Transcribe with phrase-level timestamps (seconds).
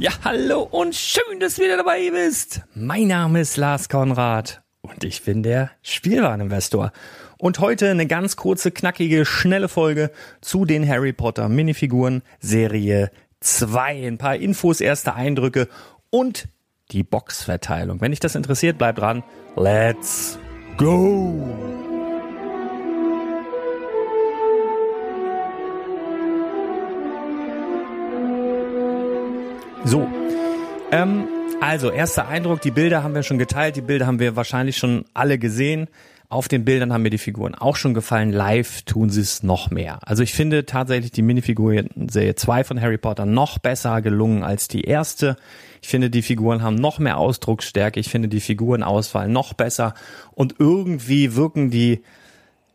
[0.00, 2.60] Ja, hallo und schön, dass du wieder dabei bist.
[2.72, 6.92] Mein Name ist Lars Konrad und ich bin der Spielwareninvestor.
[7.36, 13.10] Und heute eine ganz kurze, knackige, schnelle Folge zu den Harry Potter Minifiguren Serie
[13.40, 14.06] 2.
[14.06, 15.66] Ein paar Infos, erste Eindrücke
[16.10, 16.46] und
[16.92, 18.00] die Boxverteilung.
[18.00, 19.24] Wenn dich das interessiert, bleib dran.
[19.56, 20.38] Let's
[20.76, 21.87] go!
[29.84, 30.06] So.
[30.90, 31.28] Ähm,
[31.60, 35.04] also, erster Eindruck, die Bilder haben wir schon geteilt, die Bilder haben wir wahrscheinlich schon
[35.14, 35.88] alle gesehen.
[36.30, 38.32] Auf den Bildern haben mir die Figuren auch schon gefallen.
[38.32, 39.98] Live tun sie es noch mehr.
[40.02, 44.82] Also ich finde tatsächlich die Minifiguren-Serie 2 von Harry Potter noch besser gelungen als die
[44.82, 45.36] erste.
[45.80, 47.98] Ich finde, die Figuren haben noch mehr Ausdrucksstärke.
[47.98, 49.94] Ich finde die Figurenauswahl noch besser.
[50.32, 52.02] Und irgendwie wirken die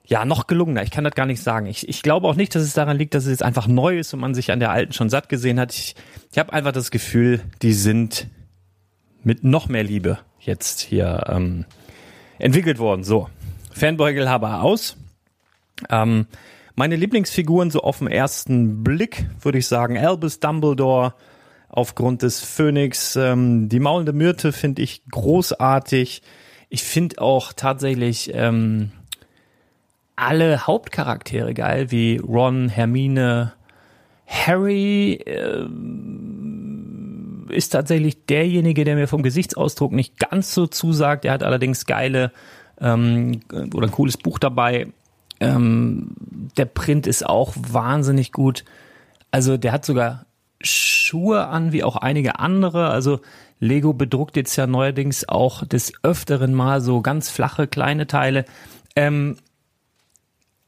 [0.05, 0.83] ja, noch gelungener.
[0.83, 1.65] Ich kann das gar nicht sagen.
[1.65, 4.13] Ich, ich glaube auch nicht, dass es daran liegt, dass es jetzt einfach neu ist
[4.13, 5.73] und man sich an der alten schon satt gesehen hat.
[5.73, 5.95] Ich,
[6.31, 8.27] ich habe einfach das Gefühl, die sind
[9.23, 11.65] mit noch mehr Liebe jetzt hier ähm,
[12.37, 13.03] entwickelt worden.
[13.03, 13.29] So,
[13.71, 14.97] Fanbeugel-Haber aus.
[15.89, 16.27] Ähm,
[16.75, 21.13] meine Lieblingsfiguren so auf den ersten Blick würde ich sagen Albus Dumbledore
[21.69, 23.15] aufgrund des Phönix.
[23.15, 26.21] Ähm, die maulende Myrte finde ich großartig.
[26.69, 28.91] Ich finde auch tatsächlich ähm,
[30.15, 33.53] alle Hauptcharaktere geil, wie Ron, Hermine,
[34.27, 35.67] Harry äh,
[37.53, 41.25] ist tatsächlich derjenige, der mir vom Gesichtsausdruck nicht ganz so zusagt.
[41.25, 42.31] Er hat allerdings geile
[42.79, 43.41] ähm,
[43.73, 44.87] oder ein cooles Buch dabei.
[45.39, 46.15] Ähm,
[46.57, 48.65] der Print ist auch wahnsinnig gut.
[49.31, 50.25] Also der hat sogar
[50.61, 52.89] Schuhe an, wie auch einige andere.
[52.89, 53.19] Also
[53.59, 58.45] Lego bedruckt jetzt ja neuerdings auch des Öfteren mal so ganz flache kleine Teile.
[58.95, 59.37] Ähm,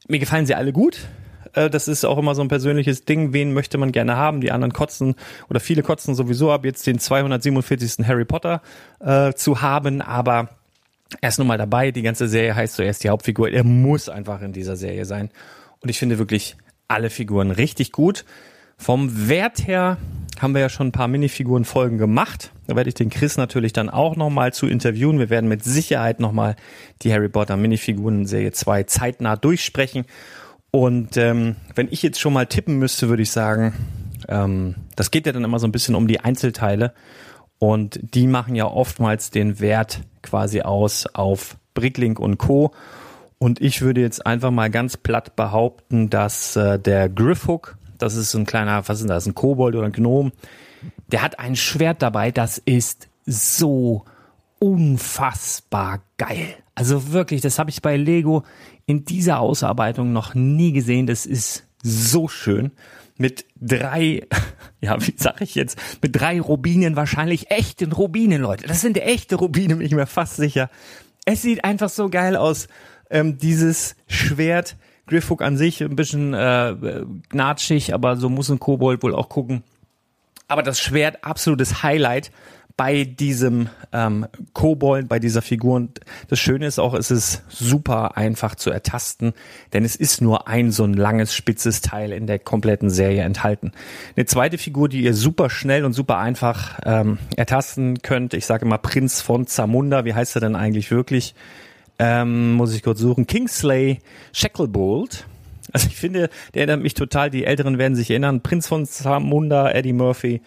[0.08, 1.08] mir gefallen sie alle gut.
[1.54, 3.32] Äh, das ist auch immer so ein persönliches Ding.
[3.32, 4.40] Wen möchte man gerne haben?
[4.40, 5.16] Die anderen kotzen
[5.48, 8.06] oder viele kotzen sowieso ab, jetzt den 247.
[8.06, 8.62] Harry Potter
[9.00, 10.02] äh, zu haben.
[10.02, 10.50] Aber
[11.20, 11.90] er ist nun mal dabei.
[11.90, 13.50] Die ganze Serie heißt zuerst die Hauptfigur.
[13.50, 15.30] Er muss einfach in dieser Serie sein.
[15.80, 16.56] Und ich finde wirklich
[16.88, 18.24] alle Figuren richtig gut.
[18.76, 19.96] Vom Wert her
[20.40, 22.52] haben wir ja schon ein paar Minifiguren-Folgen gemacht.
[22.66, 25.18] Da werde ich den Chris natürlich dann auch nochmal zu interviewen.
[25.18, 26.56] Wir werden mit Sicherheit nochmal
[27.02, 30.04] die Harry Potter Minifiguren-Serie 2 zeitnah durchsprechen.
[30.70, 33.72] Und ähm, wenn ich jetzt schon mal tippen müsste, würde ich sagen,
[34.28, 36.92] ähm, das geht ja dann immer so ein bisschen um die Einzelteile.
[37.58, 42.72] Und die machen ja oftmals den Wert quasi aus auf Bricklink und Co.
[43.38, 48.30] Und ich würde jetzt einfach mal ganz platt behaupten, dass äh, der Griffhook das ist
[48.30, 50.32] so ein kleiner, was ist das, ein Kobold oder ein Gnom.
[51.10, 54.04] Der hat ein Schwert dabei, das ist so
[54.58, 56.54] unfassbar geil.
[56.74, 58.44] Also wirklich, das habe ich bei Lego
[58.86, 61.06] in dieser Ausarbeitung noch nie gesehen.
[61.06, 62.72] Das ist so schön.
[63.18, 64.26] Mit drei,
[64.80, 68.66] ja, wie sag ich jetzt, mit drei Rubinen, wahrscheinlich echten Rubinen, Leute.
[68.66, 70.70] Das sind echte Rubine, bin ich mir fast sicher.
[71.24, 72.68] Es sieht einfach so geil aus.
[73.08, 74.76] Ähm, dieses Schwert
[75.06, 76.74] Griffhook an sich ein bisschen äh,
[77.28, 79.62] gnatschig, aber so muss ein Kobold wohl auch gucken.
[80.48, 82.30] Aber das Schwert absolutes Highlight
[82.76, 85.76] bei diesem ähm, Kobold, bei dieser Figur.
[85.76, 89.32] Und das Schöne ist auch, es ist super einfach zu ertasten,
[89.72, 93.72] denn es ist nur ein so ein langes, spitzes Teil in der kompletten Serie enthalten.
[94.14, 98.66] Eine zweite Figur, die ihr super schnell und super einfach ähm, ertasten könnt, ich sage
[98.66, 101.34] immer Prinz von Zamunda, wie heißt er denn eigentlich wirklich?
[101.98, 104.00] Ähm, muss ich kurz suchen, Kingsley
[104.32, 105.26] Shacklebolt.
[105.72, 109.70] Also ich finde, der erinnert mich total, die Älteren werden sich erinnern, Prinz von Zamunda,
[109.70, 110.40] Eddie Murphy,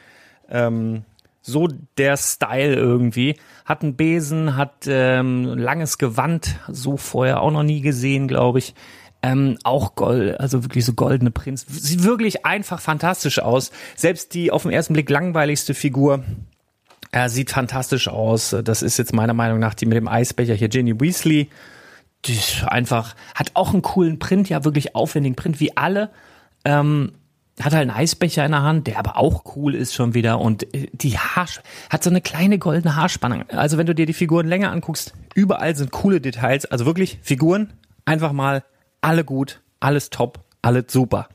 [0.50, 1.04] ähm,
[1.42, 1.68] so
[1.98, 3.36] der Style irgendwie.
[3.66, 8.74] Hat einen Besen, hat ähm, langes Gewand, so vorher auch noch nie gesehen, glaube ich.
[9.22, 11.66] Ähm, auch Gold, also wirklich so goldene Prinz.
[11.68, 13.72] Sieht wirklich einfach fantastisch aus.
[13.96, 16.24] Selbst die auf den ersten Blick langweiligste Figur
[17.12, 18.56] er sieht fantastisch aus.
[18.64, 21.50] Das ist jetzt meiner Meinung nach die mit dem Eisbecher hier, Ginny Weasley.
[22.26, 26.10] Die ist einfach, hat auch einen coolen Print, ja, wirklich aufwendigen Print, wie alle.
[26.66, 27.14] Ähm,
[27.60, 30.74] hat halt einen Eisbecher in der Hand, der aber auch cool ist schon wieder und
[30.74, 33.50] äh, die Haarsch hat so eine kleine goldene Haarspannung.
[33.50, 36.66] Also wenn du dir die Figuren länger anguckst, überall sind coole Details.
[36.66, 37.74] Also wirklich Figuren,
[38.06, 38.64] einfach mal
[39.02, 41.28] alle gut, alles top, alles super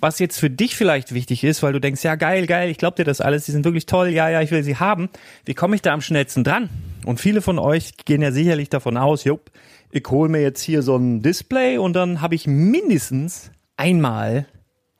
[0.00, 2.96] was jetzt für dich vielleicht wichtig ist, weil du denkst, ja geil, geil, ich glaube
[2.96, 5.08] dir das alles, die sind wirklich toll, ja, ja, ich will sie haben.
[5.44, 6.68] Wie komme ich da am schnellsten dran?
[7.04, 9.50] Und viele von euch gehen ja sicherlich davon aus, jupp,
[9.90, 14.46] ich hole mir jetzt hier so ein Display und dann habe ich mindestens einmal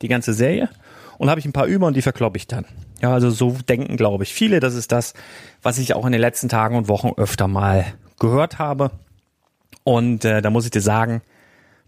[0.01, 0.69] die ganze Serie
[1.17, 2.65] und habe ich ein paar über und die verkloppe ich dann.
[3.01, 4.59] Ja, also so denken, glaube ich, viele.
[4.59, 5.13] Das ist das,
[5.61, 7.85] was ich auch in den letzten Tagen und Wochen öfter mal
[8.19, 8.91] gehört habe.
[9.83, 11.21] Und äh, da muss ich dir sagen,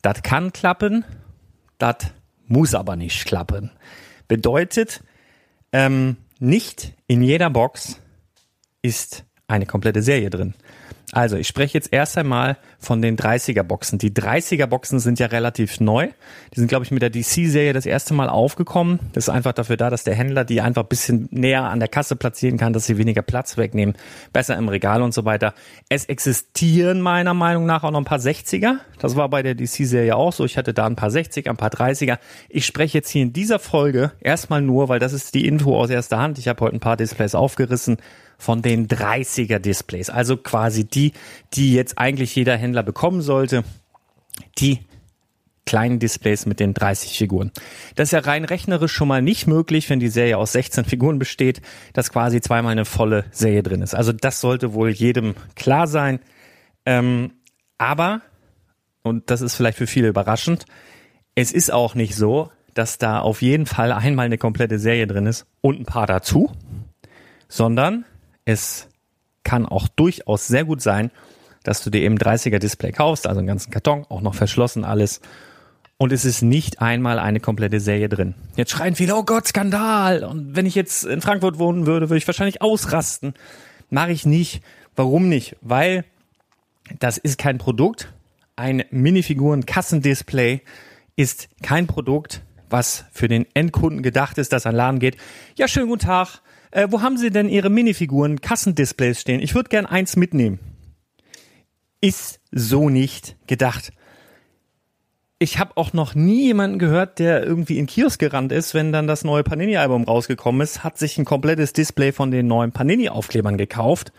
[0.02, 1.04] das kann klappen,
[1.78, 1.96] das
[2.51, 3.71] muss aber nicht klappen.
[4.27, 5.03] Bedeutet,
[5.71, 8.00] ähm, nicht in jeder Box
[8.81, 10.53] ist eine komplette Serie drin.
[11.13, 14.00] Also, ich spreche jetzt erst einmal von den 30er Boxen.
[14.00, 16.08] Die 30er Boxen sind ja relativ neu.
[16.56, 19.00] Die sind, glaube ich, mit der DC-Serie das erste Mal aufgekommen.
[19.12, 21.89] Das ist einfach dafür da, dass der Händler die einfach ein bisschen näher an der
[21.89, 23.96] Kasse platzieren kann, dass sie weniger Platz wegnehmen,
[24.32, 25.53] besser im Regal und so weiter.
[25.89, 28.77] Es existieren meiner Meinung nach auch noch ein paar 60er.
[29.00, 30.46] Das war bei der DC-Serie auch so.
[30.46, 32.20] Ich hatte da ein paar 60er, ein paar 30er.
[32.48, 35.89] Ich spreche jetzt hier in dieser Folge erstmal nur, weil das ist die Info aus
[35.89, 36.38] erster Hand.
[36.38, 37.98] Ich habe heute ein paar Displays aufgerissen
[38.41, 40.10] von den 30er Displays.
[40.10, 41.13] Also quasi die,
[41.53, 43.63] die jetzt eigentlich jeder Händler bekommen sollte.
[44.57, 44.79] Die
[45.67, 47.51] kleinen Displays mit den 30 Figuren.
[47.93, 51.19] Das ist ja rein rechnerisch schon mal nicht möglich, wenn die Serie aus 16 Figuren
[51.19, 51.62] besteht,
[51.93, 53.93] dass quasi zweimal eine volle Serie drin ist.
[53.93, 56.19] Also das sollte wohl jedem klar sein.
[56.88, 57.33] Ähm,
[57.77, 58.21] aber,
[59.03, 60.65] und das ist vielleicht für viele überraschend,
[61.36, 65.27] es ist auch nicht so, dass da auf jeden Fall einmal eine komplette Serie drin
[65.27, 66.51] ist und ein paar dazu,
[67.48, 68.05] sondern
[68.45, 68.88] es
[69.43, 71.12] kann auch durchaus sehr gut sein,
[71.63, 75.21] dass du dir eben 30er Display kaufst, also einen ganzen Karton, auch noch verschlossen alles.
[75.98, 78.33] Und es ist nicht einmal eine komplette Serie drin.
[78.55, 80.24] Jetzt schreien viele, oh Gott, Skandal.
[80.24, 83.36] Und wenn ich jetzt in Frankfurt wohnen würde, würde ich wahrscheinlich ausrasten.
[83.91, 84.63] Mache ich nicht.
[84.95, 85.57] Warum nicht?
[85.62, 86.05] Weil
[86.98, 88.12] das ist kein Produkt.
[88.55, 90.62] Ein Minifiguren-Kassendisplay
[91.15, 95.17] ist kein Produkt, was für den Endkunden gedacht ist, dass ein Laden geht.
[95.55, 96.41] Ja, schönen guten Tag.
[96.72, 99.42] Äh, wo haben Sie denn Ihre Minifiguren, Kassendisplays stehen?
[99.42, 100.60] Ich würde gern eins mitnehmen.
[102.00, 103.94] ist so nicht gedacht.
[105.38, 109.08] Ich habe auch noch nie jemanden gehört, der irgendwie in Kiosk gerannt ist, wenn dann
[109.08, 114.12] das neue Panini-Album rausgekommen ist, hat sich ein komplettes Display von den neuen Panini-Aufklebern gekauft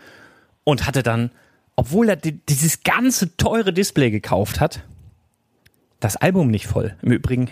[0.63, 1.31] und hatte dann,
[1.75, 4.83] obwohl er dieses ganze teure Display gekauft hat,
[6.03, 6.95] das Album nicht voll.
[7.01, 7.49] Im Übrigen,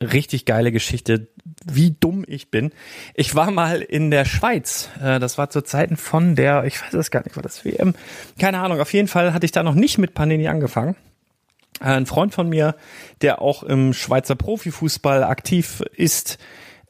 [0.00, 1.28] richtig geile Geschichte,
[1.64, 2.72] wie dumm ich bin.
[3.14, 4.90] Ich war mal in der Schweiz.
[5.00, 7.94] Äh, das war zu Zeiten von der, ich weiß es gar nicht, war das WM?
[8.38, 8.80] Keine Ahnung.
[8.80, 10.96] Auf jeden Fall hatte ich da noch nicht mit Panini angefangen.
[11.80, 12.74] Äh, ein Freund von mir,
[13.20, 16.38] der auch im Schweizer Profifußball aktiv ist,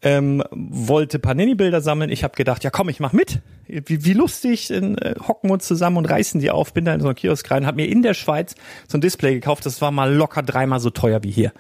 [0.02, 2.10] ähm, wollte Panini-Bilder sammeln.
[2.10, 3.40] Ich habe gedacht, ja komm, ich mach mit.
[3.66, 6.74] Wie, wie lustig, in, äh, hocken wir uns zusammen und reißen die auf.
[6.74, 8.54] Bin da in so einen Kiosk rein, habe mir in der Schweiz
[8.88, 9.64] so ein Display gekauft.
[9.64, 11.52] Das war mal locker dreimal so teuer wie hier.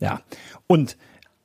[0.00, 0.20] Ja,
[0.66, 0.96] und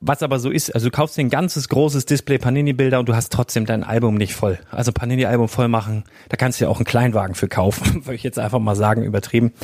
[0.06, 3.16] was aber so ist, also du kaufst dir ein ganzes großes Display Panini-Bilder und du
[3.16, 4.58] hast trotzdem dein Album nicht voll.
[4.70, 8.22] Also Panini-Album voll machen, da kannst du ja auch einen Kleinwagen für kaufen, würde ich
[8.22, 9.54] jetzt einfach mal sagen, übertrieben.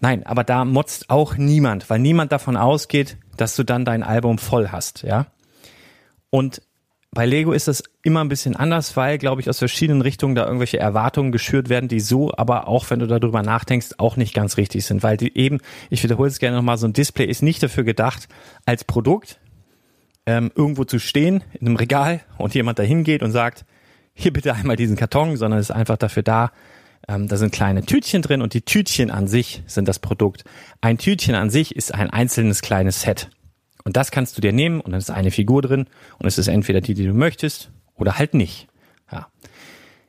[0.00, 4.38] Nein, aber da motzt auch niemand, weil niemand davon ausgeht, dass du dann dein Album
[4.38, 5.26] voll hast, ja.
[6.34, 6.62] Und
[7.12, 10.44] bei Lego ist das immer ein bisschen anders, weil, glaube ich, aus verschiedenen Richtungen da
[10.44, 14.56] irgendwelche Erwartungen geschürt werden, die so, aber auch wenn du darüber nachdenkst, auch nicht ganz
[14.56, 15.04] richtig sind.
[15.04, 15.60] Weil die eben,
[15.90, 18.26] ich wiederhole es gerne nochmal, so ein Display ist nicht dafür gedacht,
[18.66, 19.38] als Produkt
[20.26, 23.64] ähm, irgendwo zu stehen, in einem Regal und jemand da hingeht und sagt,
[24.12, 26.50] hier bitte einmal diesen Karton, sondern es ist einfach dafür da,
[27.06, 30.42] ähm, da sind kleine Tütchen drin und die Tütchen an sich sind das Produkt.
[30.80, 33.30] Ein Tütchen an sich ist ein einzelnes kleines Set.
[33.84, 35.86] Und das kannst du dir nehmen und dann ist eine Figur drin
[36.18, 38.66] und es ist entweder die, die du möchtest oder halt nicht.
[39.12, 39.28] Ja.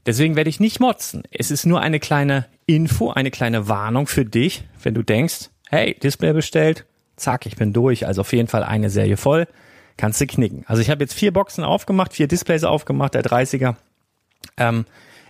[0.06, 1.24] Deswegen werde ich nicht motzen.
[1.32, 5.98] Es ist nur eine kleine Info, eine kleine Warnung für dich, wenn du denkst, hey,
[6.02, 6.86] Display bestellt,
[7.18, 8.08] zack, ich bin durch.
[8.08, 9.48] Also auf jeden Fall eine Serie voll,
[9.98, 10.64] kannst du knicken.
[10.68, 13.76] Also ich habe jetzt vier Boxen aufgemacht, vier Displays aufgemacht, der 30er.
[14.58, 14.86] Ähm,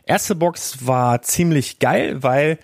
[0.05, 2.59] erste Box war ziemlich geil, weil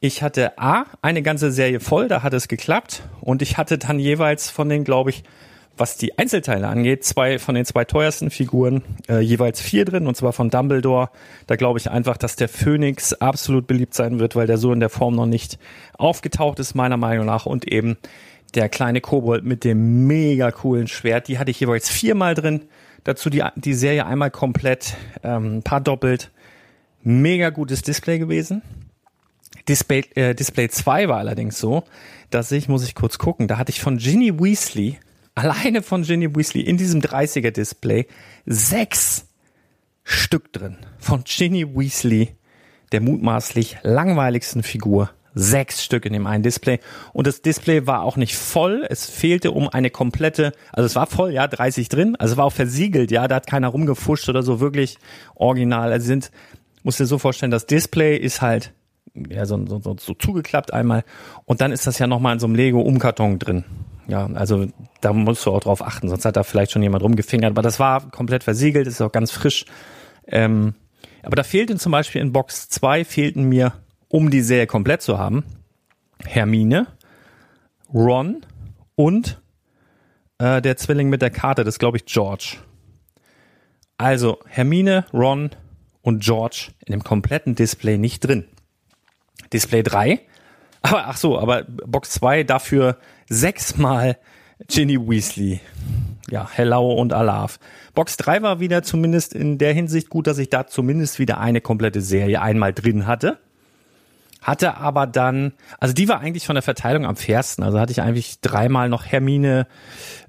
[0.00, 3.02] ich hatte A, eine ganze Serie voll, da hat es geklappt.
[3.20, 5.24] Und ich hatte dann jeweils von den, glaube ich,
[5.76, 10.16] was die Einzelteile angeht, zwei von den zwei teuersten Figuren äh, jeweils vier drin, und
[10.16, 11.10] zwar von Dumbledore.
[11.46, 14.80] Da glaube ich einfach, dass der Phönix absolut beliebt sein wird, weil der so in
[14.80, 15.58] der Form noch nicht
[15.98, 17.46] aufgetaucht ist, meiner Meinung nach.
[17.46, 17.98] Und eben
[18.54, 22.62] der kleine Kobold mit dem mega coolen Schwert, die hatte ich jeweils viermal drin.
[23.04, 26.30] Dazu die, die Serie einmal komplett, ähm, paar doppelt.
[27.02, 28.62] Mega gutes Display gewesen.
[29.68, 31.84] Display, äh, Display 2 war allerdings so,
[32.30, 34.98] dass ich, muss ich kurz gucken, da hatte ich von Ginny Weasley,
[35.34, 38.06] alleine von Ginny Weasley in diesem 30er Display,
[38.46, 39.26] sechs
[40.02, 40.78] Stück drin.
[40.98, 42.36] Von Ginny Weasley,
[42.92, 45.10] der mutmaßlich langweiligsten Figur.
[45.38, 46.78] Sechs Stück in dem einen Display.
[47.12, 48.86] Und das Display war auch nicht voll.
[48.88, 52.16] Es fehlte um eine komplette, also es war voll, ja, 30 drin.
[52.16, 54.96] Also es war auch versiegelt, ja, da hat keiner rumgefuscht oder so, wirklich
[55.34, 55.92] original.
[55.92, 56.30] Also sind,
[56.84, 58.72] musst dir so vorstellen, das Display ist halt
[59.28, 61.04] ja, so, so, so, so zugeklappt einmal.
[61.44, 63.64] Und dann ist das ja nochmal in so einem Lego-Umkarton drin.
[64.08, 64.66] Ja, also
[65.00, 67.50] da musst du auch drauf achten, sonst hat da vielleicht schon jemand rumgefingert.
[67.50, 69.64] Aber das war komplett versiegelt, ist auch ganz frisch.
[70.26, 70.74] Ähm,
[71.22, 73.72] aber da fehlten zum Beispiel in Box 2 fehlten mir,
[74.08, 75.44] um die Serie komplett zu haben,
[76.24, 76.86] Hermine,
[77.92, 78.42] Ron
[78.94, 79.40] und
[80.38, 82.58] äh, der Zwilling mit der Karte, das glaube ich George.
[83.98, 85.50] Also Hermine, Ron
[86.02, 88.44] und George in dem kompletten Display nicht drin.
[89.52, 90.20] Display 3.
[90.82, 94.18] Aber ach so, aber Box 2 dafür sechsmal
[94.68, 95.60] Ginny Weasley.
[96.30, 97.58] Ja, Hello und Alaf.
[97.94, 101.60] Box 3 war wieder zumindest in der Hinsicht gut, dass ich da zumindest wieder eine
[101.60, 103.38] komplette Serie einmal drin hatte.
[104.42, 107.64] Hatte aber dann, also die war eigentlich von der Verteilung am fairsten.
[107.64, 109.66] Also hatte ich eigentlich dreimal noch Hermine,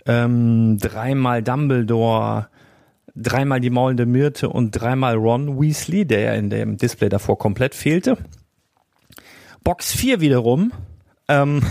[0.05, 2.47] ähm, dreimal Dumbledore,
[3.15, 7.75] dreimal die maulende Myrte und dreimal Ron Weasley, der ja in dem Display davor komplett
[7.75, 8.17] fehlte.
[9.67, 10.71] Box 4 wiederum,
[11.27, 11.61] ähm,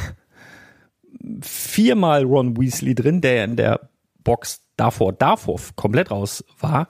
[1.40, 3.88] viermal Ron Weasley drin, der in der
[4.22, 6.88] Box davor, davor komplett raus war.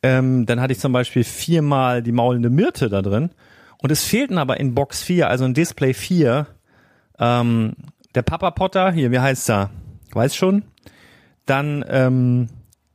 [0.00, 3.30] Ähm, dann hatte ich zum Beispiel viermal die maulende Myrte da drin.
[3.82, 6.46] Und es fehlten aber in Box 4, also in Display 4,
[7.18, 7.74] ähm,
[8.14, 9.70] der Papa Potter, hier, wie heißt er?
[10.12, 10.62] Weiß schon.
[11.46, 12.48] Dann ähm,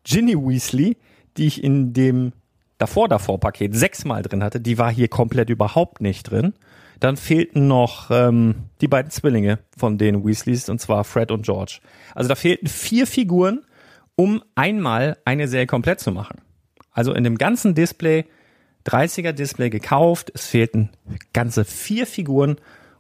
[0.06, 0.96] Ginny Weasley,
[1.36, 2.32] die ich in dem
[2.78, 6.54] davor davor Paket sechsmal drin hatte, die war hier komplett überhaupt nicht drin.
[7.00, 11.80] Dann fehlten noch ähm, die beiden Zwillinge von den Weasleys, und zwar Fred und George.
[12.14, 13.62] Also da fehlten vier Figuren,
[14.16, 16.42] um einmal eine Serie komplett zu machen.
[16.92, 18.26] Also in dem ganzen Display,
[18.86, 20.90] 30er Display gekauft, es fehlten
[21.32, 22.58] ganze vier Figuren,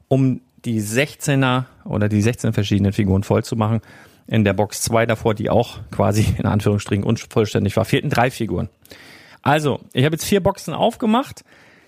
[0.08, 3.82] um die 16er oder die 16 verschiedenen Figuren voll zu machen.
[4.28, 8.70] In der Box 2 davor, die auch quasi in Anführungsstrichen unvollständig war, fehlten drei Figuren.
[9.42, 11.44] Also, ich habe jetzt vier Boxen aufgemacht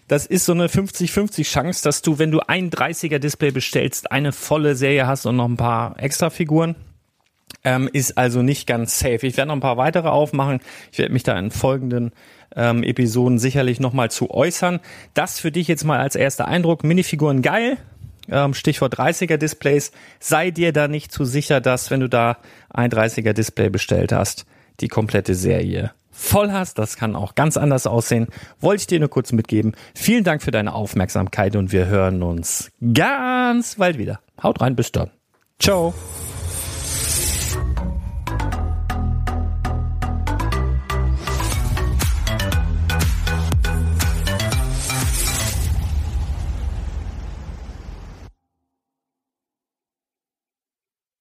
[0.08, 4.32] das ist so eine 50-50 Chance, dass du, wenn du ein 30er Display bestellst, eine
[4.32, 6.76] volle Serie hast und noch ein paar extra Figuren.
[7.64, 9.28] Ähm, ist also nicht ganz safe.
[9.28, 10.60] Ich werde noch ein paar weitere aufmachen.
[10.92, 12.12] Ich werde mich da in folgenden
[12.56, 14.80] ähm, Episoden sicherlich nochmal zu äußern.
[15.14, 16.84] Das für dich jetzt mal als erster Eindruck.
[16.84, 17.78] Minifiguren geil.
[18.30, 19.92] Ähm, Stichwort 30er Displays.
[20.20, 22.38] Sei dir da nicht zu sicher, dass wenn du da
[22.70, 24.46] ein 30er Display bestellt hast,
[24.80, 26.78] die komplette Serie voll hast.
[26.78, 28.28] Das kann auch ganz anders aussehen.
[28.60, 29.74] Wollte ich dir nur kurz mitgeben.
[29.96, 34.20] Vielen Dank für deine Aufmerksamkeit und wir hören uns ganz bald wieder.
[34.42, 35.12] Haut rein, bis dann.
[35.60, 35.94] Ciao.